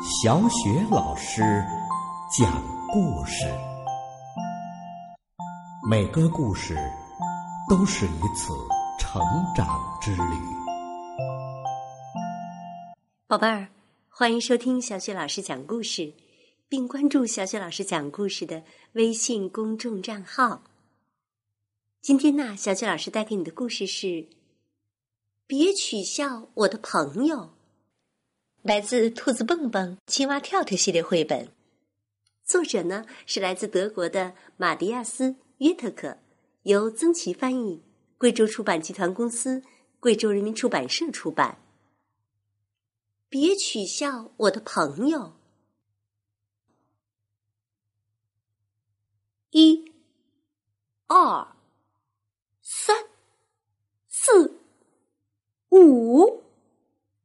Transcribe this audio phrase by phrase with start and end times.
[0.00, 1.42] 小雪老师
[2.30, 3.46] 讲故事，
[5.90, 6.76] 每个故事
[7.68, 8.52] 都是一次
[8.96, 9.20] 成
[9.56, 9.66] 长
[10.00, 10.22] 之旅。
[13.26, 13.66] 宝贝儿，
[14.08, 16.12] 欢迎收听小雪老师讲故事，
[16.68, 18.62] 并关注小雪老师讲故事的
[18.92, 20.62] 微信公众账号。
[22.00, 24.28] 今天呢，小雪老师带给你的故事是：
[25.48, 27.50] 别取笑我的朋友。
[28.68, 31.48] 来自《兔子蹦蹦、青蛙跳跳》系列绘本，
[32.44, 36.18] 作者呢是来自德国的马迪亚斯·约特克，
[36.64, 37.82] 由曾琦翻译，
[38.18, 39.62] 贵州出版集团公司、
[39.98, 41.62] 贵州人民出版社出版。
[43.30, 45.32] 别取笑我的朋友。
[49.48, 49.90] 一、
[51.06, 51.56] 二、
[52.60, 52.94] 三、
[54.08, 54.60] 四、
[55.70, 56.47] 五。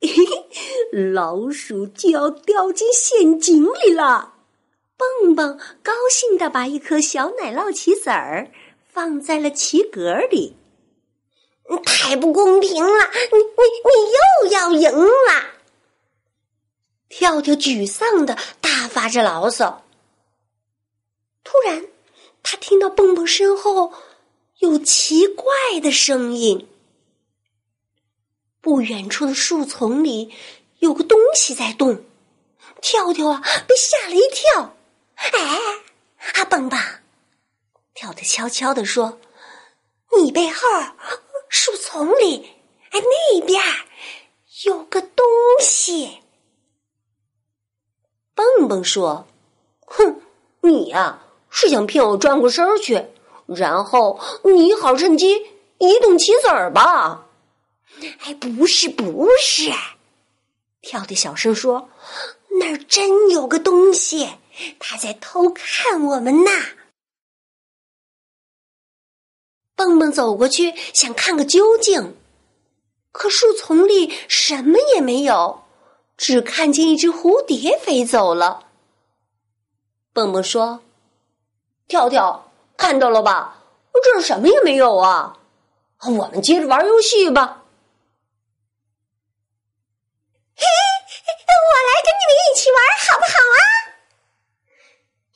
[0.05, 4.33] 嘿 老鼠就要掉进陷阱里了，
[4.97, 8.51] 蹦蹦高兴的把一颗小奶酪棋子儿
[8.91, 10.55] 放在了棋格里。
[11.85, 13.09] 太不公平了！
[13.31, 15.53] 你你你又要赢了！
[17.07, 19.85] 跳跳沮丧的大发着牢骚。
[21.43, 21.87] 突然，
[22.43, 23.93] 他听到蹦蹦身后
[24.59, 25.45] 有奇怪
[25.81, 26.67] 的声音。
[28.63, 30.33] 不远处的树丛里。
[30.79, 32.03] 有个东西在动，
[32.81, 34.75] 跳跳啊，被吓了一跳。
[35.15, 35.29] 哎，
[36.35, 36.79] 阿，蹦蹦，
[37.93, 39.19] 跳跳悄悄地说
[40.17, 40.59] ：“你背后
[41.49, 42.49] 树丛里，
[42.91, 43.61] 哎，那边
[44.65, 45.25] 有个东
[45.59, 46.19] 西。”
[48.35, 49.25] 蹦蹦说
[49.87, 50.21] ：“哼，
[50.61, 53.05] 你呀，是想骗我转过身去，
[53.45, 55.33] 然后你好趁机
[55.77, 57.22] 移动棋子儿吧？”
[58.21, 59.71] 哎，不是，不是。
[60.81, 61.89] 跳跳小声说
[62.59, 64.29] ：“那儿真有个东西，
[64.79, 66.51] 他在偷看我们呢。”
[69.75, 72.17] 蹦蹦走过去想看个究竟，
[73.11, 75.63] 可树丛里什么也没有，
[76.17, 78.67] 只看见一只蝴蝶飞走了。
[80.11, 80.81] 蹦蹦说
[81.87, 83.63] ：“跳跳，看到了吧？
[84.03, 85.39] 这儿什么也没有啊！
[86.05, 87.61] 我们接着玩游戏吧。”
[91.65, 92.77] 我来跟你们一起玩，
[93.07, 93.59] 好不好啊？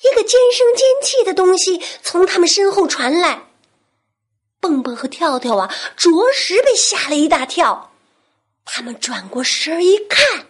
[0.02, 3.43] 一个尖声尖气的东西从他们身后传来，
[4.61, 7.91] 蹦蹦和跳跳啊，着实被吓了一大跳。
[8.65, 10.47] 他们转过身一看，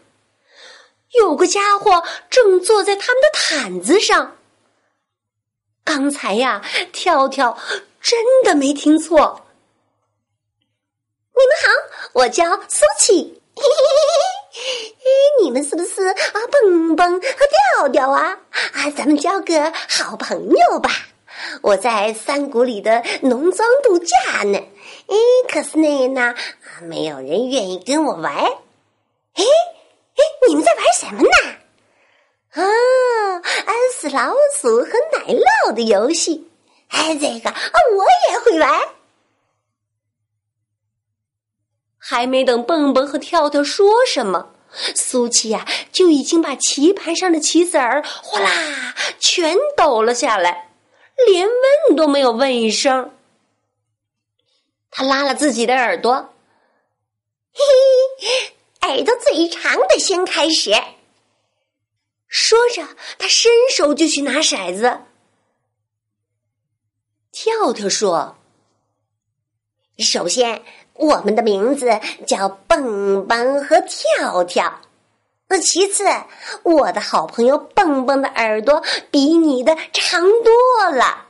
[1.20, 4.38] 有个家伙正坐在他们的毯子上。
[5.84, 7.58] 刚才呀，跳跳
[8.02, 9.48] 真的没听错。
[11.34, 13.42] 你们好，我叫苏琪。
[13.56, 14.37] 嘿嘿嘿嘿。
[15.42, 16.16] 你们是不是啊？
[16.52, 17.20] 蹦蹦和
[17.78, 18.38] 调调啊
[18.74, 18.90] 啊！
[18.96, 20.90] 咱们交个好朋友吧。
[21.62, 24.58] 我在山谷里的农庄度假呢。
[25.08, 25.16] 哎，
[25.48, 26.36] 可是呢啊，
[26.82, 28.34] 没有人愿意跟我玩。
[28.34, 31.30] 哎哎，你们在玩什么呢？
[32.54, 32.64] 啊，
[33.66, 36.50] 安是老鼠和奶酪的游戏。
[36.90, 38.82] 哎，这个啊，我也会玩。
[42.10, 44.54] 还没等蹦蹦和跳跳说什么。
[44.96, 50.72] 苏琪呀，就已经把棋盘上的棋子儿哗啦全抖了下来，
[51.26, 53.12] 连问都没有问一声。
[54.90, 56.34] 他拉了自己的耳朵，
[57.52, 57.62] 嘿
[58.22, 60.72] 嘿，耳朵最长的先开始。
[62.30, 62.88] 说着，
[63.20, 65.02] 他伸手就去拿骰子。
[67.34, 68.38] 跳跳说
[70.00, 70.64] ：“首先。”
[70.98, 74.82] 我们的名字叫蹦蹦和跳跳。
[75.50, 76.04] 那其次，
[76.64, 81.26] 我的好朋友蹦蹦的耳朵比你的长多了。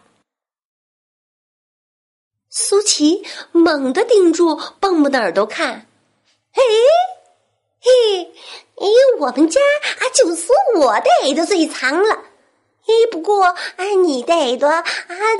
[2.49, 5.85] 苏琪猛地盯住蹦蹦的耳朵看，
[6.51, 6.63] 嘿，
[7.79, 8.23] 嘿，
[8.77, 8.87] 哎，
[9.19, 12.15] 我们家啊，就是我的耳朵最长了。
[12.15, 13.55] 哎，不过啊，
[14.03, 14.83] 你的耳朵啊，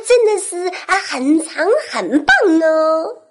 [0.06, 3.24] 真的是啊，很长很棒哦。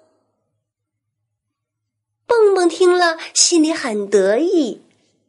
[2.27, 4.83] 蹦蹦听了，心里很得意。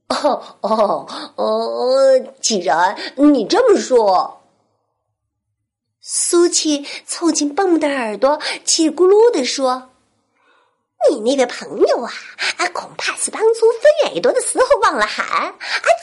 [0.08, 1.06] 哦哦
[1.36, 2.18] 哦！
[2.40, 4.42] 既然你这么说，
[6.00, 9.90] 苏琪凑近蹦蹦的耳朵，气咕噜的说
[11.10, 12.10] ：“你那位朋友啊，
[12.56, 15.26] 啊，恐怕是当初分耳朵的时候忘了喊。
[15.26, 15.54] 啊，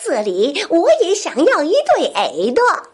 [0.05, 2.63] 这里我也想要一对耳朵。”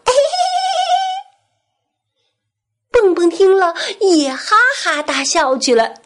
[2.90, 6.00] 蹦蹦听了，也哈哈大笑起来。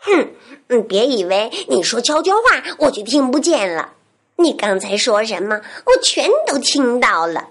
[0.00, 0.34] 哼，
[0.68, 3.92] 你别以为你说悄悄话我就听不见了。
[4.36, 7.50] 你刚才说什么，我全都听到了。”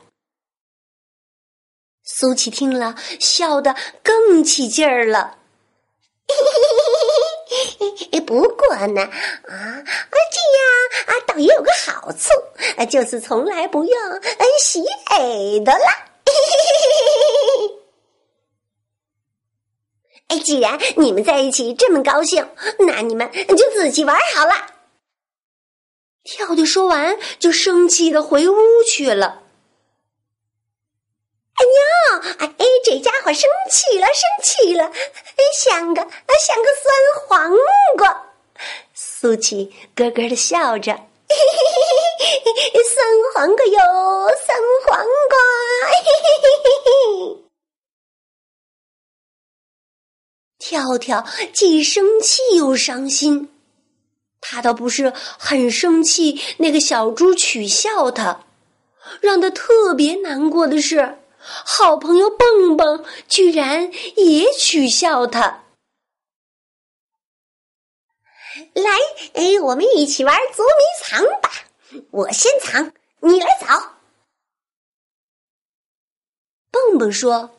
[2.04, 5.38] 苏琪听了，笑得更起劲儿了。
[8.26, 10.66] 不过呢，啊啊，这样
[11.06, 12.32] 啊，倒也有个好处，
[12.90, 14.22] 就是从来不用
[14.60, 15.86] 洗耳朵了。
[20.32, 22.48] 哎，既然你们在一起这么高兴，
[22.88, 24.54] 那你们就自己玩好了。
[26.24, 28.56] 跳跳说完，就生气的回屋
[28.90, 29.44] 去了。
[31.56, 34.90] 哎呀，哎，这家伙生气了，生气了，
[35.62, 37.52] 像个像个酸黄
[37.98, 38.26] 瓜。
[38.94, 41.36] 苏琪咯咯的笑着，嘿嘿
[42.20, 43.06] 嘿嘿酸
[43.36, 43.80] 黄瓜哟，
[44.46, 44.58] 酸
[44.88, 44.98] 黄
[45.28, 45.38] 瓜。
[45.90, 47.51] 嘿嘿嘿
[50.62, 53.50] 跳跳既生气又伤心，
[54.40, 58.46] 他倒不是很生气，那个小猪取笑他，
[59.20, 61.18] 让他特别难过的是。
[61.44, 65.64] 好朋友蹦蹦居然也取笑他。
[68.74, 68.92] 来，
[69.34, 70.72] 哎，我们一起玩捉迷
[71.04, 71.50] 藏吧！
[72.12, 73.96] 我先藏，你来找。
[76.70, 77.50] 蹦蹦说：“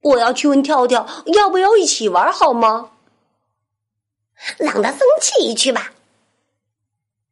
[0.00, 2.92] 我要去问跳跳，要不要一起玩，好吗？”
[4.58, 5.92] 让他生气去吧。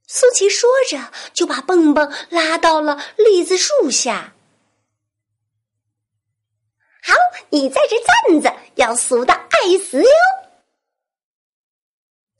[0.06, 4.34] 苏琪说着，就把蹦蹦拉到了栗子树下。
[7.02, 7.14] 好，
[7.50, 10.10] 你在这站着，要俗的爱死哟。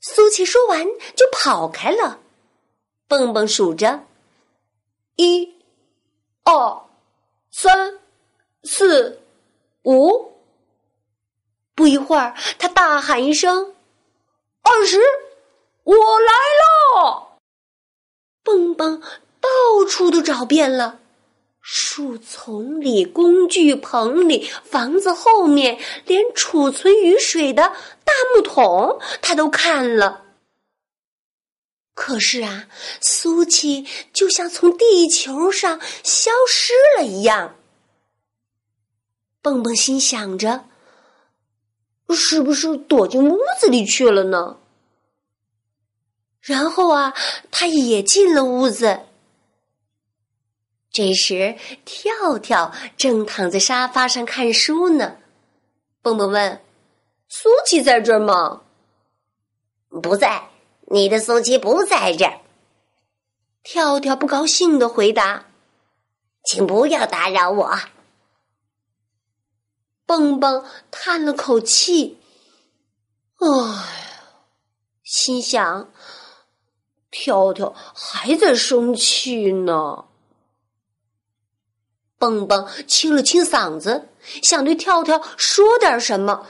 [0.01, 0.85] 苏琪说完
[1.15, 2.19] 就跑开了。
[3.07, 4.05] 蹦蹦数着：
[5.15, 5.55] 一、
[6.43, 6.87] 二、
[7.51, 7.99] 三、
[8.63, 9.21] 四、
[9.83, 10.33] 五。
[11.75, 13.73] 不一会儿，他大喊一声
[14.63, 14.99] ：“二十，
[15.83, 17.39] 我来了！”
[18.43, 19.01] 蹦蹦
[19.39, 19.49] 到
[19.87, 20.99] 处都找遍了，
[21.61, 27.63] 树丛里、工具棚里、房子后面，连储存雨水的
[28.03, 30.25] 大木桶他都看了。
[31.93, 32.67] 可是啊，
[32.99, 37.55] 苏琪就像从地球上消失了一样。
[39.41, 40.65] 蹦蹦心想着：
[42.09, 44.57] 是不是躲进屋子里去了呢？
[46.41, 47.13] 然后啊，
[47.51, 49.01] 他也进了屋子。
[50.91, 51.55] 这时，
[51.85, 55.17] 跳跳正躺在沙发上看书呢。
[56.01, 56.61] 蹦蹦问
[57.29, 58.63] ：“苏琪在这儿吗
[60.01, 60.49] ？”“不在，
[60.87, 62.39] 你的苏琪不在这儿。”
[63.61, 65.45] 跳跳不高兴的回答
[66.45, 67.79] ：“请不要打扰我。”
[70.09, 72.17] 蹦蹦叹了口气
[73.37, 73.85] ：“哎呀，
[75.03, 75.91] 心想。”
[77.11, 80.05] 跳跳还在生气呢。
[82.17, 84.09] 蹦蹦清了清嗓子，
[84.41, 86.47] 想对跳跳说点什么。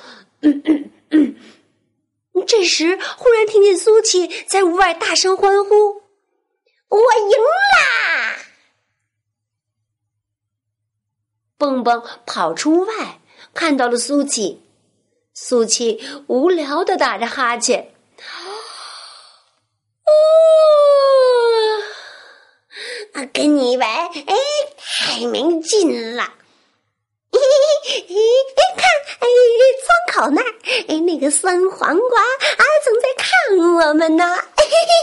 [2.48, 5.70] 这时，忽然听见苏琪在屋外大声欢呼
[6.88, 7.38] ：“我赢
[7.76, 8.38] 啦！”
[11.60, 13.20] 蹦蹦跑出屋外，
[13.54, 14.62] 看到了苏琪。
[15.34, 17.94] 苏琪无聊的打着哈欠。
[20.06, 20.12] 哦
[23.14, 24.36] 啊，跟你玩，哎，
[24.78, 26.24] 太没劲了！
[27.32, 28.84] 嘿嘿嘿，哎，看，
[29.20, 29.28] 哎，
[29.84, 30.54] 窗口那儿，
[30.88, 34.26] 哎，那个酸黄瓜啊，正在看我们呢。
[34.26, 35.00] 嘿嘿嘿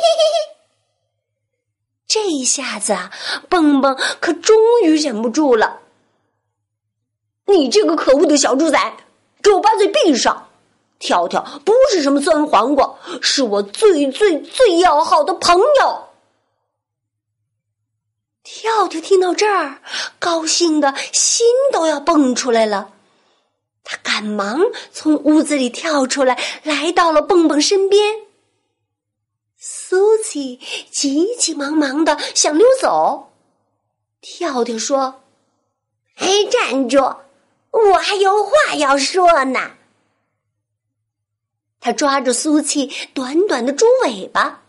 [2.07, 3.13] 这一下子啊，
[3.49, 5.81] 蹦蹦可终于忍不住了
[7.47, 8.79] ：“你这个可恶的小猪仔，
[9.43, 10.49] 给我把嘴闭上！
[10.99, 16.03] 跳跳不是什么酸黄瓜，是我最最最要好的朋友。”
[18.43, 19.81] 跳跳听到这儿，
[20.19, 22.93] 高兴的心都要蹦出来了。
[23.83, 24.61] 他赶忙
[24.93, 28.21] 从屋子里跳出来，来到了蹦蹦身边。
[29.57, 30.61] 苏琪
[30.91, 33.33] 急急忙忙的想溜走，
[34.21, 35.23] 跳跳说
[36.19, 36.99] ：“哎，站住！
[37.77, 39.73] 我还有话要说呢。”
[41.81, 44.63] 他抓住苏琪短短的猪尾巴。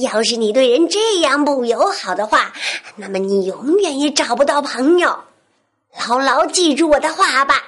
[0.00, 2.54] 要是你对人这样不友好的话，
[2.96, 5.24] 那么你永远也找不到朋友。
[6.08, 7.62] 牢牢记住我的话吧。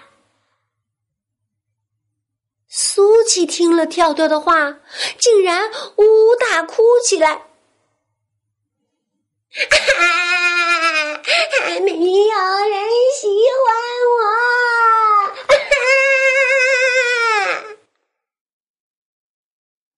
[2.69, 4.79] 苏琪听了跳跳的话，
[5.19, 7.33] 竟然呜呜大哭起来。
[7.33, 7.45] 啊，
[11.51, 13.29] 还没有人喜
[13.65, 13.75] 欢
[14.11, 14.19] 我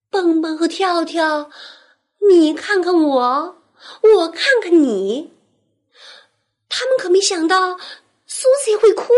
[0.09, 1.49] 蹦蹦和跳跳
[2.29, 3.61] 你看看我
[4.01, 5.31] 我看看你。
[6.69, 7.77] 他们可没想到
[8.25, 9.13] 苏西会哭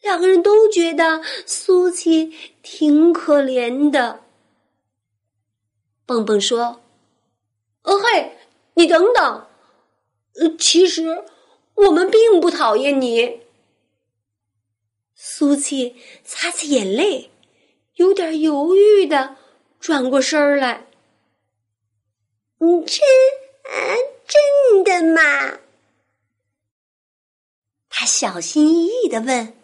[0.00, 2.32] 两个人都觉得苏琪
[2.62, 4.20] 挺可怜的。
[6.06, 6.80] 蹦蹦说
[7.82, 8.36] 哦嘿
[8.74, 9.51] 你等等。
[10.34, 11.24] 呃其实
[11.74, 13.42] 我们并不讨厌你。”
[15.14, 17.30] 苏琪擦擦眼泪，
[17.94, 19.36] 有点犹豫的
[19.78, 20.86] 转过身来。
[22.58, 22.98] “嗯，真
[23.64, 23.96] 啊，
[24.26, 25.58] 真的吗？”
[27.88, 29.56] 他小心翼翼的问，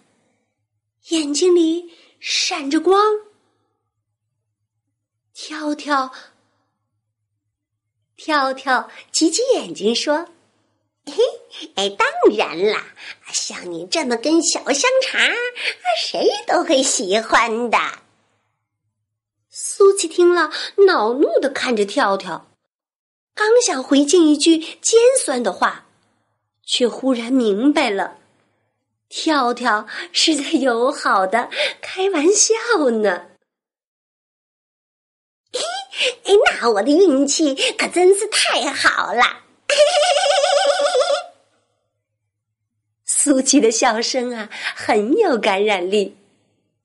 [1.08, 3.00] 眼睛里闪着光。
[5.32, 6.12] 跳跳，
[8.16, 10.28] 跳跳，挤挤眼睛说
[11.08, 11.22] ：“嘿，
[11.76, 12.94] 哎，当然啦，
[13.32, 15.20] 像你这么根小香肠，
[16.00, 17.78] 谁都会喜欢的。”
[19.50, 20.52] 苏琪听了，
[20.86, 22.50] 恼怒的看着跳跳，
[23.34, 25.86] 刚想回敬一句尖酸的话，
[26.64, 28.18] 却忽然明白了。
[29.08, 31.48] 跳跳是在友好的
[31.80, 32.54] 开玩笑
[32.90, 33.28] 呢。
[36.24, 39.47] 哎，那我的运气可真是太好了！
[43.28, 46.16] 苏琪的笑声啊，很有感染力。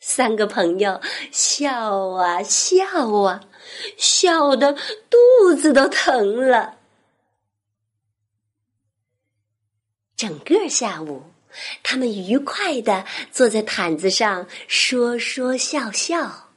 [0.01, 0.99] 三个朋友
[1.31, 2.85] 笑啊笑
[3.21, 3.39] 啊，
[3.95, 4.73] 笑得
[5.09, 6.75] 肚子都疼了。
[10.17, 11.23] 整个下午。
[11.81, 16.49] 他们愉快的坐在毯子上说说笑笑，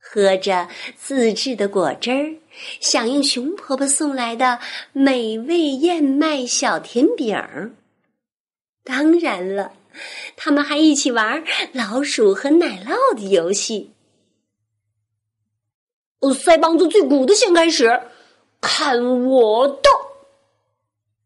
[0.00, 2.34] 喝着自制的果汁儿，
[2.80, 4.58] 响应熊婆婆送来的
[4.92, 7.70] 美味燕麦小甜饼儿。
[8.84, 9.72] 当然了，
[10.36, 13.92] 他们还一起玩老鼠和奶酪的游戏。
[16.20, 18.02] 哦，腮帮子最鼓的先开始，
[18.60, 19.88] 看我的！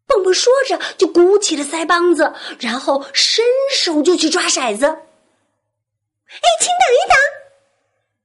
[0.06, 4.86] 蹦蹦说着，就鼓起了腮帮子，然后伸手就去抓骰子。
[4.86, 7.16] 哎，请等一等！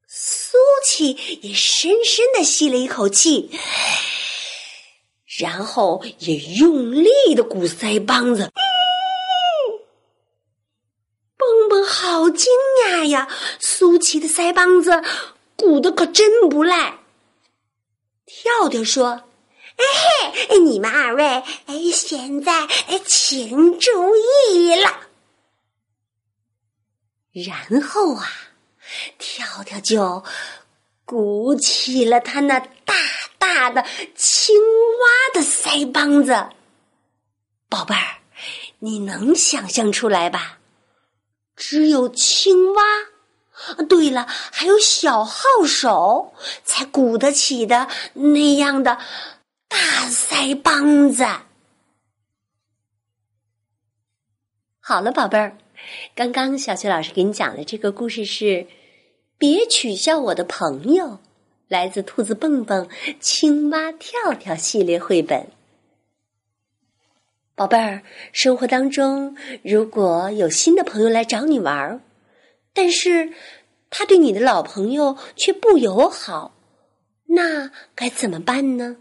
[0.08, 3.50] 苏琪也深深的吸了一口气，
[5.40, 8.52] 然后也用力的鼓腮帮子。
[11.38, 12.48] 蹦蹦好惊
[12.86, 13.28] 讶呀！
[13.60, 15.04] 苏琪的腮帮子
[15.58, 17.00] 鼓的可真不赖。
[18.26, 19.24] 跳跳说。
[19.76, 21.24] 哎嘿，你们二位，
[21.66, 23.90] 哎，现在哎，请注
[24.52, 25.08] 意了。
[27.32, 28.30] 然后啊，
[29.18, 30.24] 跳跳就
[31.06, 32.94] 鼓起了他那大
[33.38, 36.50] 大的青蛙的腮帮子。
[37.70, 38.20] 宝贝儿，
[38.80, 40.59] 你能想象出来吧？
[41.60, 42.82] 只有青蛙，
[43.90, 48.98] 对了，还有小号手才鼓得起的那样的。
[49.68, 49.78] 大
[50.10, 51.26] 腮帮子，
[54.80, 55.58] 好了，宝贝儿，
[56.16, 58.46] 刚刚小雪老师给你讲的这个故事是
[59.38, 61.06] 《别取笑我的朋友》，
[61.68, 62.88] 来自《兔子蹦蹦》
[63.20, 65.52] 《青蛙跳跳》系列绘本。
[67.60, 68.02] 宝贝儿，
[68.32, 72.00] 生活当中如果有新的朋友来找你玩儿，
[72.74, 73.34] 但是
[73.90, 76.56] 他对你的老朋友却不友好，
[77.26, 78.96] 那该怎么办呢？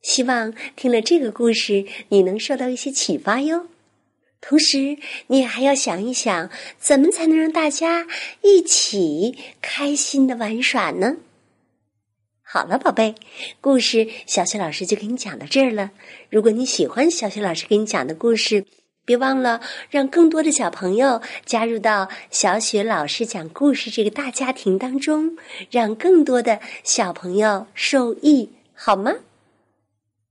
[0.00, 3.66] 希望听了这个故事，你能受到一些启发哟。
[4.40, 8.06] 同时，你还要想一想，怎么才能让大家
[8.40, 11.18] 一起开心的玩耍呢？
[12.48, 13.16] 好了，宝贝，
[13.60, 15.90] 故事小雪老师就给你讲到这儿了。
[16.30, 18.64] 如果你喜欢小雪老师给你讲的故事，
[19.04, 19.60] 别忘了
[19.90, 25.36] 让更多的小朋友加入到小雪老师讲故事这个大家庭当中，
[25.72, 29.12] 让更多的小朋友受益，好吗？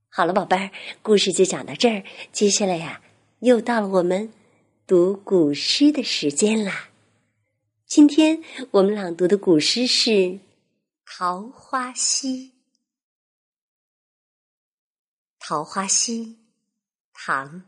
[0.07, 2.01] 好了，宝贝儿，故事就讲到这儿。
[2.31, 3.01] 接下来呀，
[3.41, 4.31] 又到了我们
[4.88, 6.88] 读古诗的时间啦。
[7.86, 8.41] 今天
[8.72, 10.12] 我们朗读的古诗是
[11.07, 12.50] 《桃花溪》。
[15.39, 16.25] 《桃花溪》，
[17.13, 17.62] 唐·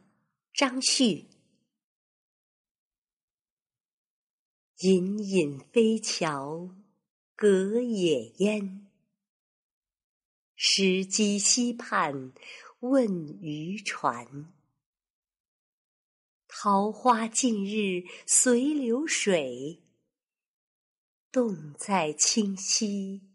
[0.54, 1.30] 张旭。
[4.80, 6.76] 隐隐飞桥
[7.36, 8.92] 隔野烟。
[10.56, 12.34] 石矶溪畔
[12.80, 13.08] 问
[13.42, 14.52] 渔船，
[16.48, 19.84] 桃花尽日随流水。
[21.32, 23.27] 洞在清溪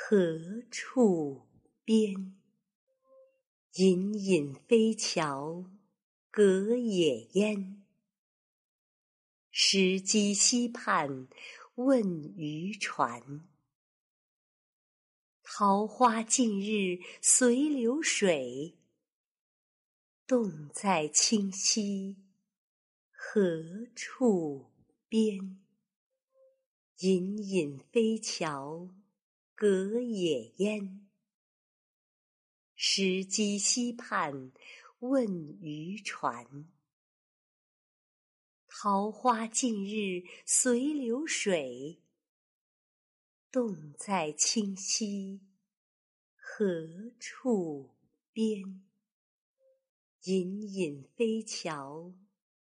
[0.00, 1.42] 何处
[1.84, 2.32] 边？
[3.74, 5.64] 隐隐飞桥
[6.30, 7.84] 隔野烟。
[9.50, 11.26] 石矶西畔
[11.74, 13.44] 问渔船。
[15.42, 18.78] 桃花尽日随流水，
[20.26, 22.16] 洞在清溪
[23.10, 24.70] 何处
[25.08, 25.60] 边？
[27.00, 28.88] 隐隐飞桥
[29.60, 31.08] 隔野烟，
[32.76, 34.52] 石矶溪畔
[35.00, 36.70] 问渔船。
[38.68, 42.00] 桃花尽日随流水，
[43.50, 45.40] 洞在清溪
[46.36, 47.96] 何处
[48.32, 48.86] 边？
[50.22, 52.14] 隐隐飞桥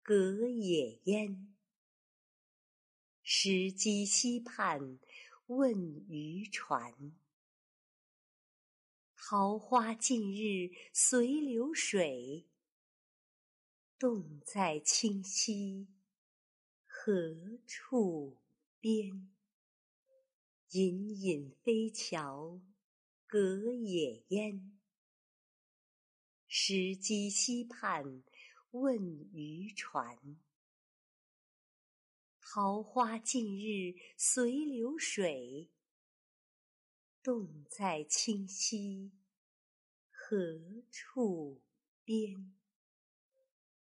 [0.02, 1.56] 隔野烟。
[3.22, 4.98] 石矶溪畔
[5.52, 7.12] 问渔船，
[9.18, 12.48] 桃花尽日随流水，
[14.00, 15.90] 洞在清溪
[16.86, 18.38] 何处
[18.80, 19.30] 边？
[20.70, 22.62] 隐隐飞桥
[23.28, 24.80] 隔野烟。
[26.48, 28.24] 石矶溪畔
[28.72, 28.98] 问
[29.34, 30.18] 渔船。
[32.54, 35.72] 桃花尽日随流水，
[37.24, 39.14] 洞在清溪
[40.10, 41.62] 何处
[42.04, 42.54] 边？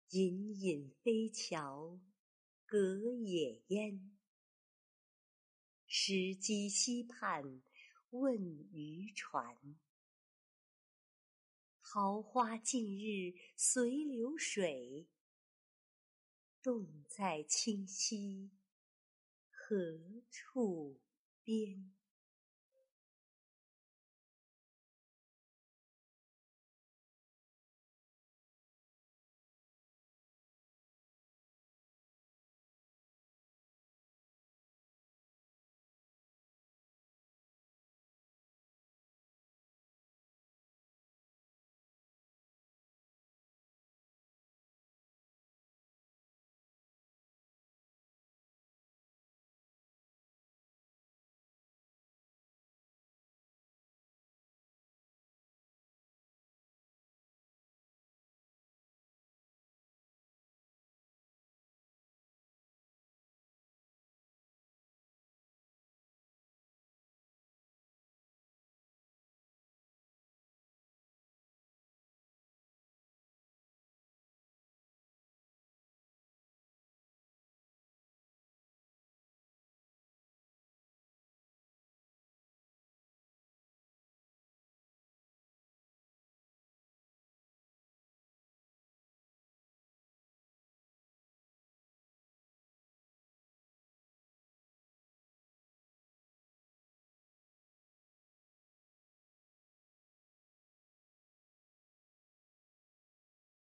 [0.08, 2.00] 隐隐飞桥
[2.66, 4.18] 隔野烟。
[5.86, 7.62] 石矶溪畔
[8.10, 8.36] 问
[8.72, 9.76] 渔船。
[11.84, 15.06] 桃花尽日随流水。
[16.66, 18.50] 重在清溪
[19.52, 21.00] 何处
[21.44, 21.92] 边？